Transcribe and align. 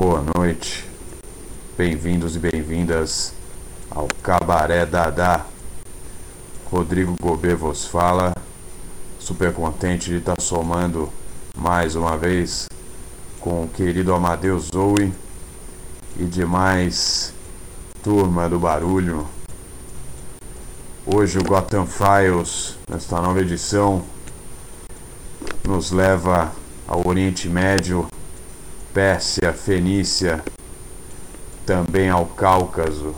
boa 0.00 0.24
noite. 0.34 0.88
Bem-vindos 1.76 2.34
e 2.34 2.38
bem-vindas 2.38 3.34
ao 3.90 4.08
Cabaré 4.22 4.86
Dadá. 4.86 5.44
Rodrigo 6.70 7.14
Gobet 7.20 7.54
vos 7.54 7.84
fala. 7.84 8.32
Super 9.18 9.52
contente 9.52 10.08
de 10.08 10.16
estar 10.16 10.36
tá 10.36 10.42
somando 10.42 11.12
mais 11.54 11.96
uma 11.96 12.16
vez 12.16 12.66
com 13.40 13.64
o 13.64 13.68
querido 13.68 14.14
Amadeus 14.14 14.70
Zoe 14.74 15.12
e 16.18 16.24
demais 16.24 17.34
turma 18.02 18.48
do 18.48 18.58
barulho. 18.58 19.28
Hoje 21.04 21.38
o 21.38 21.44
Gotham 21.44 21.86
Files, 21.86 22.78
nesta 22.88 23.20
nova 23.20 23.42
edição, 23.42 24.02
nos 25.62 25.90
leva 25.90 26.50
ao 26.88 27.06
Oriente 27.06 27.50
Médio, 27.50 28.08
Pérsia, 28.92 29.52
Fenícia, 29.52 30.42
também 31.64 32.10
ao 32.10 32.26
Cáucaso. 32.26 33.14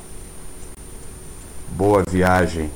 Boa 1.71 2.03
viagem. 2.07 2.71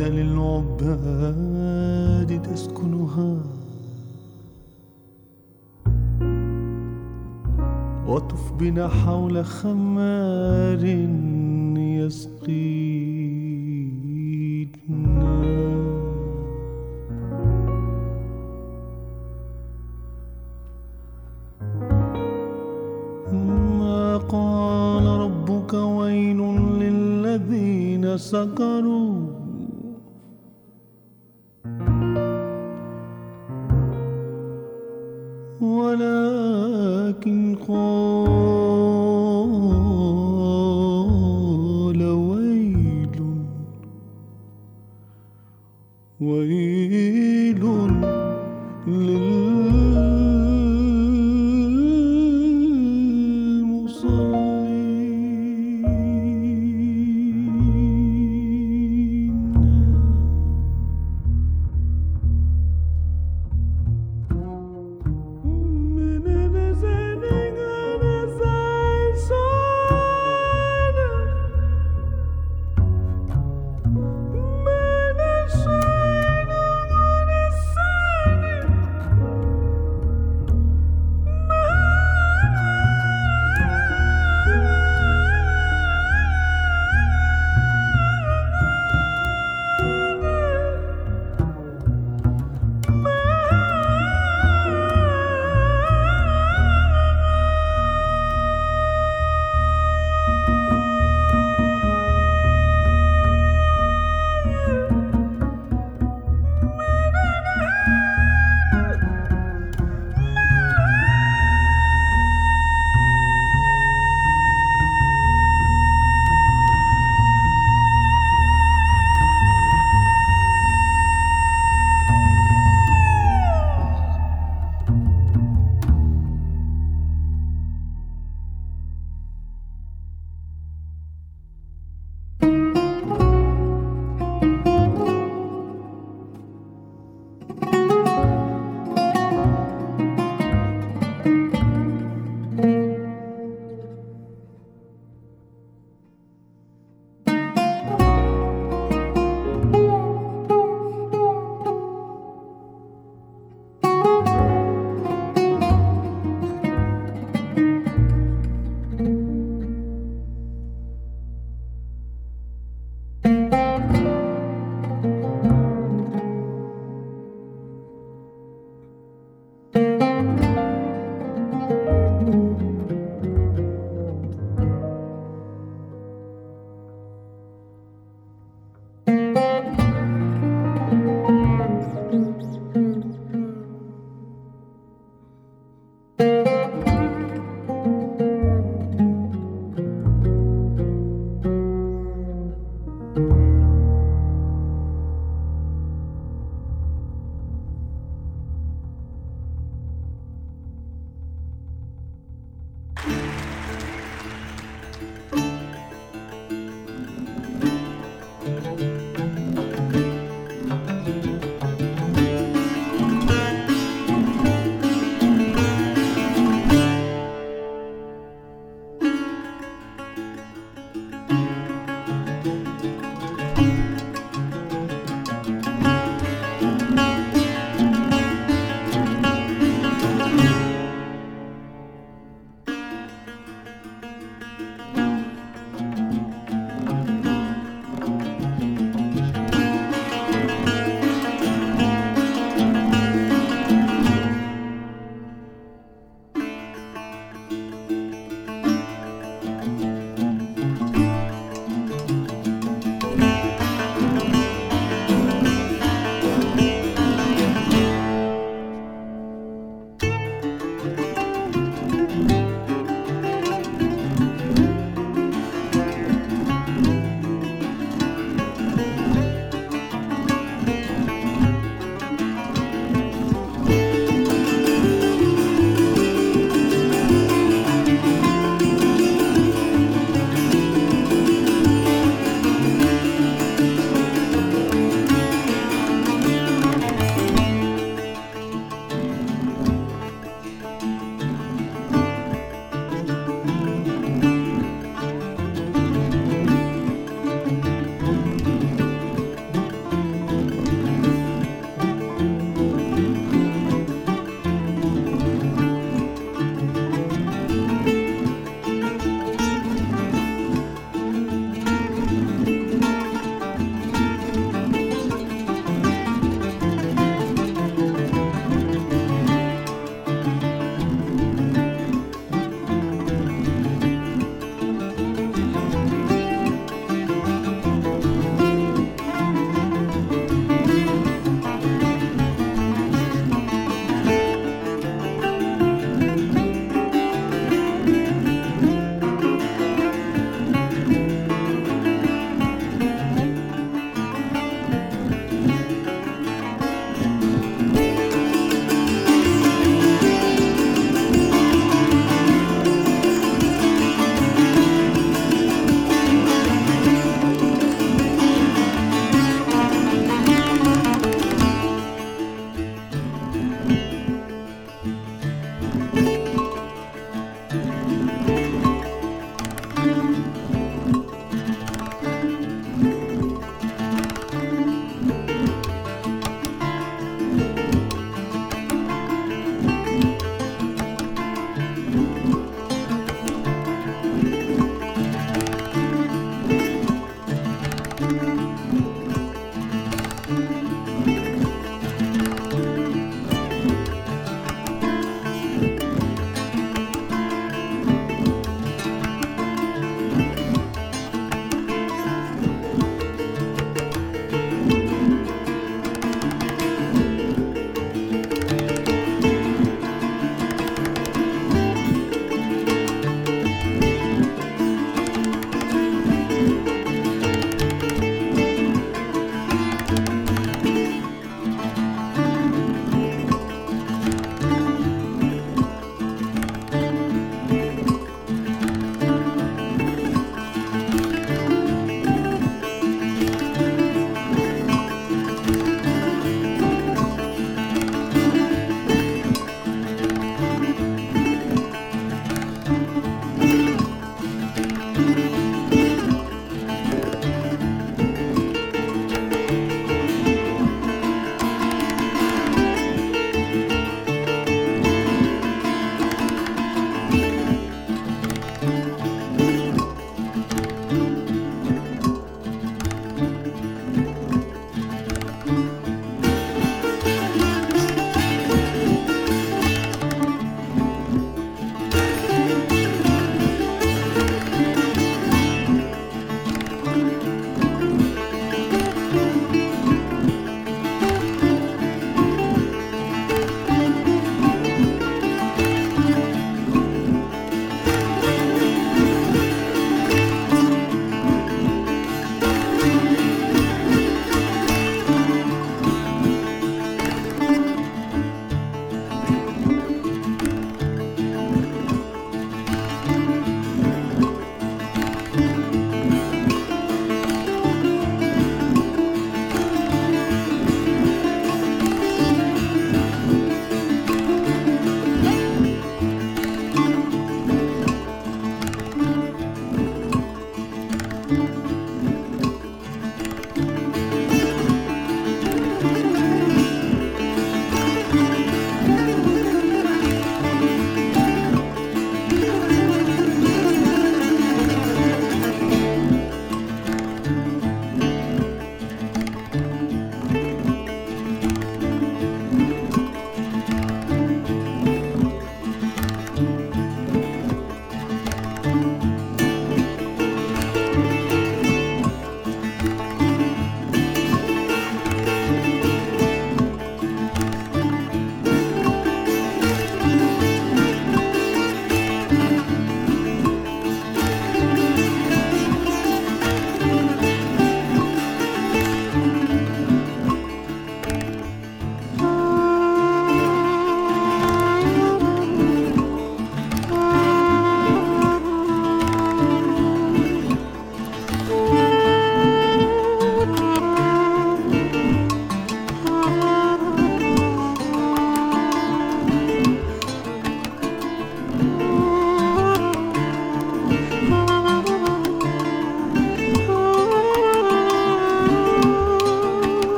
المساجد 0.00 0.02
للعباد 0.02 1.62
تسكنها. 2.42 3.36
وطف 8.06 8.52
بنا 8.52 8.88
حول 8.88 9.44
خمار 9.44 10.84
يسقينا 11.76 12.67